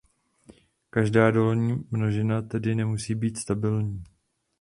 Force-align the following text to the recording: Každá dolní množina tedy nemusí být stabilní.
Každá 0.89 1.31
dolní 1.31 1.87
množina 1.91 2.41
tedy 2.41 2.75
nemusí 2.75 3.15
být 3.15 3.37
stabilní. 3.37 4.03